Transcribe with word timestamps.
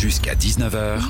Jusqu'à 0.00 0.36
19h, 0.36 1.00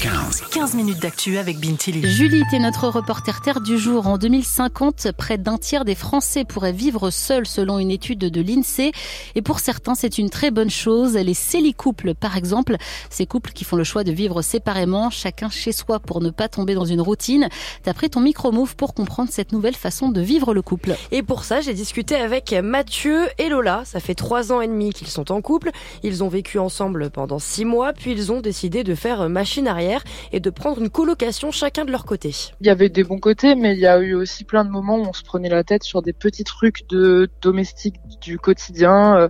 15. 0.00 0.42
15 0.50 0.74
minutes 0.74 1.00
d'actu 1.00 1.38
avec 1.38 1.60
Bintili. 1.60 2.04
Julie 2.04 2.42
est 2.52 2.58
notre 2.58 2.88
reporter 2.88 3.40
terre 3.40 3.60
du 3.60 3.78
jour. 3.78 4.08
En 4.08 4.18
2050, 4.18 5.12
près 5.12 5.38
d'un 5.38 5.58
tiers 5.58 5.84
des 5.84 5.94
Français 5.94 6.44
pourraient 6.44 6.72
vivre 6.72 7.10
seuls 7.10 7.46
selon 7.46 7.78
une 7.78 7.92
étude 7.92 8.18
de 8.18 8.40
l'INSEE. 8.40 8.90
Et 9.36 9.42
pour 9.42 9.60
certains, 9.60 9.94
c'est 9.94 10.18
une 10.18 10.28
très 10.28 10.50
bonne 10.50 10.70
chose. 10.70 11.14
Les 11.14 11.34
célicouples, 11.34 12.16
par 12.16 12.36
exemple, 12.36 12.78
ces 13.10 13.26
couples 13.26 13.52
qui 13.52 13.62
font 13.62 13.76
le 13.76 13.84
choix 13.84 14.02
de 14.02 14.10
vivre 14.10 14.42
séparément, 14.42 15.08
chacun 15.10 15.48
chez 15.48 15.70
soi 15.70 16.00
pour 16.00 16.20
ne 16.20 16.30
pas 16.30 16.48
tomber 16.48 16.74
dans 16.74 16.84
une 16.84 17.00
routine. 17.00 17.48
T'as 17.84 17.94
pris 17.94 18.10
ton 18.10 18.20
micro-move 18.20 18.74
pour 18.74 18.92
comprendre 18.92 19.30
cette 19.30 19.52
nouvelle 19.52 19.76
façon 19.76 20.08
de 20.08 20.20
vivre 20.20 20.52
le 20.52 20.62
couple. 20.62 20.96
Et 21.12 21.22
pour 21.22 21.44
ça, 21.44 21.60
j'ai 21.60 21.74
discuté 21.74 22.16
avec 22.16 22.52
Mathieu 22.52 23.28
et 23.38 23.48
Lola. 23.48 23.82
Ça 23.84 24.00
fait 24.00 24.16
trois 24.16 24.50
ans 24.50 24.60
et 24.60 24.66
demi 24.66 24.92
qu'ils 24.92 25.06
sont 25.06 25.30
en 25.30 25.40
couple. 25.40 25.70
Ils 26.02 26.24
ont 26.24 26.28
vécu 26.28 26.58
ensemble 26.58 27.08
pendant 27.10 27.38
six 27.38 27.64
mois, 27.64 27.92
puis 27.92 28.10
ils 28.10 28.31
ont 28.31 28.31
décidé 28.40 28.84
de 28.84 28.94
faire 28.94 29.28
machine 29.28 29.68
arrière 29.68 30.02
et 30.32 30.40
de 30.40 30.50
prendre 30.50 30.80
une 30.80 30.90
colocation 30.90 31.50
chacun 31.50 31.84
de 31.84 31.90
leur 31.90 32.04
côté. 32.04 32.34
Il 32.60 32.66
y 32.66 32.70
avait 32.70 32.88
des 32.88 33.04
bons 33.04 33.18
côtés, 33.18 33.54
mais 33.54 33.74
il 33.74 33.80
y 33.80 33.86
a 33.86 33.98
eu 33.98 34.14
aussi 34.14 34.44
plein 34.44 34.64
de 34.64 34.70
moments 34.70 34.96
où 34.96 35.06
on 35.08 35.12
se 35.12 35.22
prenait 35.22 35.48
la 35.48 35.64
tête 35.64 35.82
sur 35.82 36.02
des 36.02 36.12
petits 36.12 36.44
trucs 36.44 36.88
de 36.88 37.28
domestique 37.40 37.96
du 38.20 38.38
quotidien. 38.38 39.16
Euh, 39.16 39.28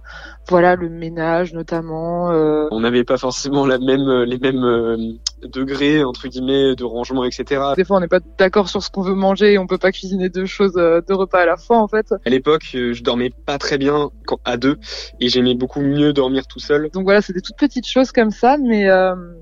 voilà, 0.48 0.77
le 0.77 0.88
ménage 0.88 1.52
notamment. 1.52 2.30
Euh. 2.30 2.69
On 2.70 2.80
n'avait 2.80 3.05
pas 3.05 3.16
forcément 3.16 3.66
la 3.66 3.78
même, 3.78 4.23
les 4.25 4.38
mêmes 4.38 4.65
euh, 4.65 4.97
degrés 5.45 6.05
entre 6.05 6.28
guillemets 6.28 6.74
de 6.74 6.84
rangement, 6.84 7.24
etc. 7.24 7.60
Des 7.77 7.84
fois, 7.84 7.98
on 7.98 8.00
n'est 8.00 8.09
pas 8.09 8.20
d'accord 8.38 8.69
sur 8.69 8.83
ce 8.83 8.91
qu'on 8.91 9.02
veut 9.02 9.14
manger 9.14 9.52
et 9.52 9.59
on 9.59 9.66
peut 9.66 9.78
pas 9.78 9.92
cuisiner 9.92 10.28
deux 10.28 10.46
choses, 10.46 10.74
deux 10.74 11.14
repas 11.14 11.41
à 11.41 11.46
la 11.46 11.56
fois 11.56 11.78
en 11.78 11.88
fait. 11.88 12.14
À 12.24 12.30
l'époque, 12.30 12.62
je 12.73 13.02
dormais 13.02 13.30
pas 13.30 13.59
très 13.59 13.78
bien 13.78 14.10
quand, 14.27 14.38
à 14.45 14.56
deux 14.56 14.78
et 15.20 15.28
j'aimais 15.28 15.55
beaucoup 15.55 15.80
mieux 15.80 16.12
dormir 16.12 16.47
tout 16.47 16.60
seul. 16.60 16.91
Donc 16.92 17.05
voilà, 17.05 17.23
c'est 17.23 17.33
des 17.33 17.41
toutes 17.42 17.59
petites 17.59 17.86
choses 17.86 18.12
comme 18.12 18.30
ça, 18.30 18.56
mais 18.56 18.88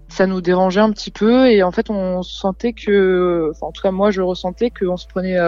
ça 0.09 0.27
nous 0.27 0.41
dérangeait 0.41 0.81
un 0.81 0.93
petit 0.93 1.11
peu 1.11 1.49
et 1.49 1.63
en 1.63 1.71
fait, 1.71 1.91
on 1.91 2.23
sentait 2.23 2.73
que, 2.73 3.51
enfin, 3.51 3.67
en 3.67 3.73
tout 3.73 3.83
cas 3.83 3.91
moi, 3.91 4.11
je 4.11 4.23
ressentais 4.23 4.71
qu'on 4.71 4.97
se 4.97 5.07
prenait 5.07 5.39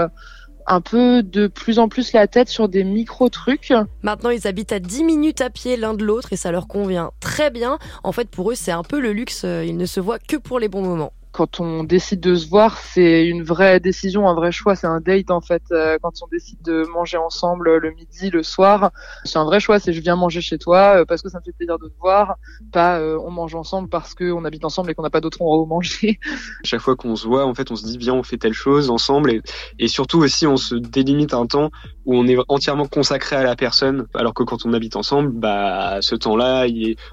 un 0.66 0.80
peu 0.80 1.22
de 1.22 1.46
plus 1.46 1.78
en 1.78 1.88
plus 1.88 2.12
la 2.12 2.26
tête 2.26 2.48
sur 2.48 2.68
des 2.68 2.84
micro-trucs. 2.84 3.72
Maintenant, 4.02 4.30
ils 4.30 4.46
habitent 4.46 4.72
à 4.72 4.78
10 4.78 5.04
minutes 5.04 5.40
à 5.40 5.50
pied 5.50 5.76
l'un 5.76 5.94
de 5.94 6.04
l'autre 6.04 6.32
et 6.32 6.36
ça 6.36 6.50
leur 6.52 6.68
convient 6.68 7.10
très 7.20 7.50
bien. 7.50 7.78
En 8.04 8.12
fait, 8.12 8.28
pour 8.28 8.50
eux, 8.50 8.54
c'est 8.54 8.72
un 8.72 8.82
peu 8.82 9.00
le 9.00 9.12
luxe. 9.12 9.44
Ils 9.44 9.76
ne 9.76 9.86
se 9.86 10.00
voient 10.00 10.18
que 10.18 10.36
pour 10.36 10.58
les 10.58 10.68
bons 10.68 10.82
moments 10.82 11.12
quand 11.32 11.60
on 11.60 11.82
décide 11.82 12.20
de 12.20 12.34
se 12.34 12.46
voir, 12.46 12.78
c'est 12.78 13.26
une 13.26 13.42
vraie 13.42 13.80
décision, 13.80 14.28
un 14.28 14.34
vrai 14.34 14.52
choix, 14.52 14.76
c'est 14.76 14.86
un 14.86 15.00
date 15.00 15.30
en 15.30 15.40
fait. 15.40 15.62
Euh, 15.72 15.96
quand 16.02 16.12
on 16.22 16.26
décide 16.30 16.60
de 16.62 16.84
manger 16.92 17.16
ensemble 17.16 17.78
le 17.78 17.90
midi, 17.90 18.28
le 18.30 18.42
soir, 18.42 18.90
c'est 19.24 19.38
un 19.38 19.44
vrai 19.44 19.58
choix. 19.58 19.78
C'est 19.78 19.94
je 19.94 20.00
viens 20.02 20.14
manger 20.14 20.42
chez 20.42 20.58
toi 20.58 21.00
euh, 21.00 21.04
parce 21.06 21.22
que 21.22 21.30
ça 21.30 21.38
me 21.38 21.44
fait 21.44 21.52
plaisir 21.52 21.78
de 21.78 21.88
te 21.88 21.98
voir, 21.98 22.36
pas 22.70 23.00
euh, 23.00 23.18
on 23.24 23.30
mange 23.30 23.54
ensemble 23.54 23.88
parce 23.88 24.14
qu'on 24.14 24.44
habite 24.44 24.64
ensemble 24.64 24.90
et 24.90 24.94
qu'on 24.94 25.02
n'a 25.02 25.10
pas 25.10 25.22
d'autre 25.22 25.40
endroit 25.40 25.58
où 25.58 25.64
manger. 25.66 26.18
Chaque 26.64 26.82
fois 26.82 26.96
qu'on 26.96 27.16
se 27.16 27.26
voit, 27.26 27.46
en 27.46 27.54
fait, 27.54 27.70
on 27.70 27.76
se 27.76 27.86
dit 27.86 27.96
viens, 27.96 28.14
on 28.14 28.22
fait 28.22 28.36
telle 28.36 28.52
chose 28.52 28.90
ensemble 28.90 29.30
et, 29.30 29.42
et 29.78 29.88
surtout 29.88 30.18
aussi 30.18 30.46
on 30.46 30.58
se 30.58 30.74
délimite 30.74 31.32
un 31.32 31.46
temps 31.46 31.70
où 32.04 32.14
on 32.14 32.26
est 32.26 32.36
entièrement 32.48 32.86
consacré 32.86 33.36
à 33.36 33.42
la 33.42 33.56
personne, 33.56 34.06
alors 34.14 34.34
que 34.34 34.42
quand 34.42 34.66
on 34.66 34.74
habite 34.74 34.96
ensemble, 34.96 35.30
bah 35.30 35.98
ce 36.02 36.14
temps-là, 36.14 36.66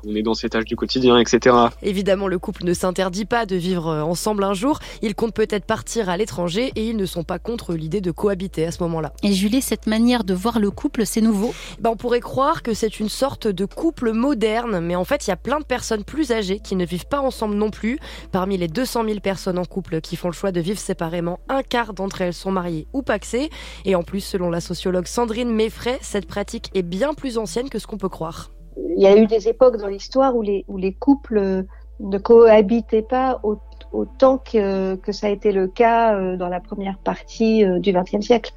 on 0.05 0.15
est 0.15 0.23
dans 0.23 0.33
cet 0.33 0.55
âge 0.55 0.65
du 0.65 0.75
quotidien, 0.75 1.17
etc. 1.19 1.55
Évidemment, 1.81 2.27
le 2.27 2.37
couple 2.37 2.65
ne 2.65 2.73
s'interdit 2.73 3.25
pas 3.25 3.45
de 3.45 3.55
vivre 3.55 4.08
ensemble 4.09 4.43
un 4.43 4.53
jour. 4.53 4.79
Ils 5.01 5.15
comptent 5.15 5.33
peut-être 5.33 5.65
partir 5.65 6.09
à 6.09 6.17
l'étranger 6.17 6.71
et 6.75 6.87
ils 6.87 6.97
ne 6.97 7.05
sont 7.05 7.23
pas 7.23 7.39
contre 7.39 7.73
l'idée 7.73 8.01
de 8.01 8.11
cohabiter 8.11 8.65
à 8.65 8.71
ce 8.71 8.83
moment-là. 8.83 9.13
Et 9.23 9.33
Julie, 9.33 9.61
cette 9.61 9.87
manière 9.87 10.23
de 10.23 10.33
voir 10.33 10.59
le 10.59 10.71
couple, 10.71 11.05
c'est 11.05 11.21
nouveau? 11.21 11.53
Ben, 11.79 11.91
On 11.91 11.95
pourrait 11.95 12.19
croire 12.19 12.63
que 12.63 12.73
c'est 12.73 12.99
une 12.99 13.09
sorte 13.09 13.47
de 13.47 13.65
couple 13.65 14.11
moderne, 14.11 14.79
mais 14.79 14.95
en 14.95 15.05
fait, 15.05 15.27
il 15.27 15.29
y 15.29 15.33
a 15.33 15.37
plein 15.37 15.59
de 15.59 15.65
personnes 15.65 16.03
plus 16.03 16.31
âgées 16.31 16.59
qui 16.59 16.75
ne 16.75 16.85
vivent 16.85 17.07
pas 17.07 17.19
ensemble 17.19 17.55
non 17.55 17.69
plus. 17.69 17.99
Parmi 18.31 18.57
les 18.57 18.67
200 18.67 19.05
000 19.05 19.19
personnes 19.19 19.59
en 19.59 19.65
couple 19.65 20.01
qui 20.01 20.15
font 20.15 20.29
le 20.29 20.33
choix 20.33 20.51
de 20.51 20.59
vivre 20.59 20.79
séparément, 20.79 21.39
un 21.47 21.63
quart 21.63 21.93
d'entre 21.93 22.21
elles 22.21 22.33
sont 22.33 22.51
mariées 22.51 22.87
ou 22.93 23.01
paxées. 23.01 23.49
Et 23.85 23.95
en 23.95 24.03
plus, 24.03 24.21
selon 24.21 24.49
la 24.49 24.61
sociologue 24.61 25.07
Sandrine 25.07 25.51
Meffray, 25.51 25.97
cette 26.01 26.27
pratique 26.27 26.69
est 26.73 26.83
bien 26.83 27.13
plus 27.13 27.37
ancienne 27.37 27.69
que 27.69 27.79
ce 27.79 27.87
qu'on 27.87 27.97
peut 27.97 28.09
croire. 28.09 28.51
Il 28.95 29.01
y 29.01 29.07
a 29.07 29.17
eu 29.17 29.27
des 29.27 29.47
époques 29.47 29.77
dans 29.77 29.87
l'histoire 29.87 30.35
où 30.35 30.41
les, 30.41 30.65
où 30.67 30.77
les 30.77 30.93
couples 30.93 31.65
ne 31.99 32.17
cohabitaient 32.17 33.01
pas 33.01 33.39
autant 33.43 33.68
que, 33.91 34.95
que, 34.95 35.11
ça 35.11 35.27
a 35.27 35.29
été 35.29 35.51
le 35.51 35.67
cas 35.67 36.15
euh, 36.15 36.37
dans 36.37 36.49
la 36.49 36.59
première 36.59 36.97
partie 36.97 37.65
euh, 37.65 37.79
du 37.79 37.91
XXe 37.91 38.25
siècle, 38.25 38.53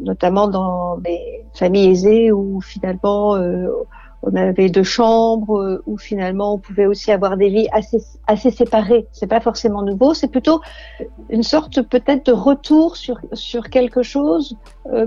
notamment 0.00 0.48
dans 0.48 0.96
des 0.98 1.44
familles 1.54 1.90
aisées 1.90 2.32
où 2.32 2.60
finalement 2.60 3.36
euh, 3.36 3.68
on 4.22 4.34
avait 4.36 4.70
deux 4.70 4.84
chambres, 4.84 5.82
où 5.86 5.98
finalement 5.98 6.54
on 6.54 6.58
pouvait 6.58 6.86
aussi 6.86 7.12
avoir 7.12 7.36
des 7.36 7.50
vies 7.50 7.68
assez, 7.72 7.98
assez 8.26 8.50
séparées. 8.50 9.06
C'est 9.12 9.26
pas 9.26 9.40
forcément 9.40 9.82
nouveau, 9.82 10.14
c'est 10.14 10.28
plutôt 10.28 10.62
une 11.28 11.42
sorte 11.42 11.82
peut-être 11.82 12.26
de 12.26 12.32
retour 12.32 12.96
sur, 12.96 13.20
sur 13.34 13.68
quelque 13.68 14.02
chose 14.02 14.56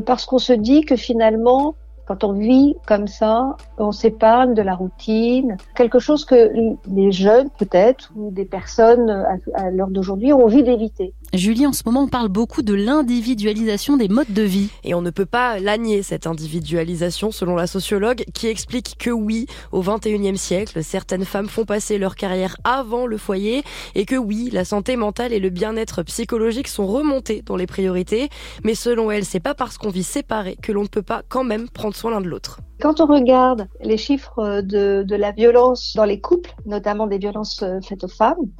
parce 0.06 0.28
qu'on 0.28 0.38
se 0.38 0.54
dit 0.54 0.82
que 0.82 0.96
finalement 0.96 1.74
quand 2.08 2.24
on 2.24 2.34
vit 2.34 2.76
comme 2.88 3.08
ça, 3.08 3.58
on 3.78 3.92
s'épargne 3.92 4.54
de 4.54 4.62
la 4.62 4.76
routine, 4.76 5.58
quelque 5.76 6.00
chose 6.00 6.26
que 6.26 6.52
les 6.90 7.12
jeunes 7.12 7.50
peut-être 7.58 8.12
ou 8.16 8.32
des 8.32 8.46
personnes 8.46 9.10
à, 9.56 9.70
l'heure 9.72 9.90
d'aujourd'hui 9.90 10.32
ont 10.32 10.46
envie 10.46 10.64
d'éviter. 10.64 11.14
Julie, 11.34 11.68
en 11.68 11.74
ce 11.74 11.84
moment, 11.86 12.04
on 12.04 12.08
parle 12.08 12.30
beaucoup 12.30 12.62
de 12.62 12.74
l'individualisation 12.74 13.98
des 13.98 14.08
modes 14.08 14.32
de 14.32 14.44
vie. 14.44 14.70
Et 14.86 14.94
on 14.94 15.02
ne 15.02 15.10
peut 15.10 15.26
pas 15.26 15.60
l'anier, 15.60 16.02
cette 16.02 16.26
individualisation, 16.26 17.32
selon 17.32 17.56
la 17.56 17.68
sociologue, 17.68 18.24
qui 18.34 18.48
explique 18.48 18.96
que 18.98 19.10
oui, 19.10 19.46
au 19.74 19.84
21e 19.84 20.38
siècle, 20.38 20.82
certaines 20.84 21.26
femmes 21.26 21.50
font 21.50 21.66
passer 21.66 21.98
leur 21.98 22.16
carrière 22.16 22.56
avant 22.64 23.06
le 23.06 23.18
foyer 23.18 23.64
et 23.94 24.06
que 24.06 24.16
oui, 24.16 24.50
la 24.54 24.64
santé 24.64 24.96
mentale 24.96 25.34
et 25.34 25.40
le 25.40 25.50
bien-être 25.50 26.02
psychologique 26.04 26.70
sont 26.70 26.88
remontés 26.88 27.44
dans 27.46 27.58
les 27.58 27.68
priorités. 27.68 28.30
Mais 28.64 28.76
selon 28.76 29.12
elle, 29.12 29.26
c'est 29.26 29.42
pas 29.42 29.54
parce 29.54 29.78
qu'on 29.78 29.90
vit 29.90 30.04
séparés 30.04 30.58
que 30.62 30.72
l'on 30.72 30.84
ne 30.84 30.88
peut 30.88 31.02
pas 31.02 31.24
quand 31.28 31.44
même 31.44 31.68
prendre 31.68 31.96
l'un 32.06 32.22
de 32.22 32.28
l'autre. 32.28 32.60
Quand 32.80 33.02
on 33.02 33.08
regarde 33.08 33.68
les 33.82 33.98
chiffres 33.98 34.62
de, 34.62 35.16
la 35.16 35.32
violence 35.32 35.94
dans 35.96 36.06
les 36.06 36.22
couples, 36.22 36.54
notamment 36.66 37.08
des 37.08 37.18
violences 37.18 37.64
euh, 37.64 37.80
faites 37.82 38.04
aux 38.04 38.10
femmes, 38.10 38.52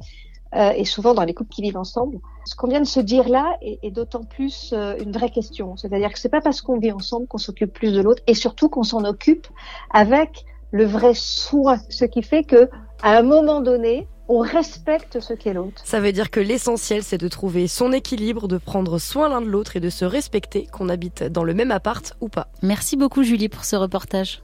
euh, 0.54 0.72
et 0.74 0.84
souvent 0.84 1.14
dans 1.14 1.24
les 1.24 1.34
couples 1.34 1.50
qui 1.50 1.62
vivent 1.62 1.76
ensemble, 1.76 2.18
ce 2.44 2.56
qu'on 2.56 2.68
vient 2.68 2.80
de 2.80 2.86
se 2.86 3.00
dire 3.00 3.28
là 3.28 3.56
est, 3.60 3.78
est 3.82 3.90
d'autant 3.90 4.24
plus 4.24 4.72
euh, 4.72 4.96
une 4.98 5.12
vraie 5.12 5.30
question. 5.30 5.76
C'est-à-dire 5.76 6.12
que 6.12 6.18
c'est 6.18 6.30
pas 6.30 6.40
parce 6.40 6.62
qu'on 6.62 6.78
vit 6.78 6.92
ensemble 6.92 7.26
qu'on 7.26 7.38
s'occupe 7.38 7.72
plus 7.72 7.92
de 7.92 8.00
l'autre, 8.00 8.22
et 8.26 8.34
surtout 8.34 8.68
qu'on 8.68 8.82
s'en 8.82 9.04
occupe 9.04 9.46
avec 9.90 10.44
le 10.70 10.84
vrai 10.84 11.12
soin, 11.14 11.78
ce 11.88 12.04
qui 12.04 12.22
fait 12.22 12.44
que 12.44 12.68
à 13.02 13.16
un 13.16 13.22
moment 13.22 13.60
donné, 13.60 14.08
on 14.28 14.40
respecte 14.40 15.20
ce 15.20 15.32
qu'est 15.32 15.54
l'autre. 15.54 15.82
Ça 15.84 16.00
veut 16.00 16.12
dire 16.12 16.30
que 16.30 16.40
l'essentiel, 16.40 17.02
c'est 17.02 17.18
de 17.18 17.28
trouver 17.28 17.66
son 17.66 17.92
équilibre, 17.92 18.46
de 18.46 18.58
prendre 18.58 18.98
soin 18.98 19.28
l'un 19.28 19.40
de 19.40 19.46
l'autre 19.46 19.76
et 19.76 19.80
de 19.80 19.90
se 19.90 20.04
respecter, 20.04 20.66
qu'on 20.70 20.88
habite 20.88 21.24
dans 21.24 21.44
le 21.44 21.54
même 21.54 21.70
appart 21.70 22.14
ou 22.20 22.28
pas. 22.28 22.48
Merci 22.62 22.96
beaucoup 22.96 23.22
Julie 23.22 23.48
pour 23.48 23.64
ce 23.64 23.76
reportage. 23.76 24.36